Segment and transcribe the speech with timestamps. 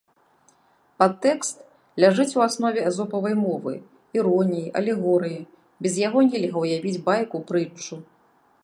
[1.01, 1.57] Падтэкст
[2.03, 3.73] ляжыць у аснове эзопавай мовы,
[4.19, 5.39] іроніі, алегорыі,
[5.85, 7.95] без яго нельга ўявіць байку, прытчу.